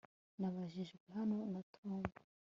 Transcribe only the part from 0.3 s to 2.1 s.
Nabajijwe hano na Tom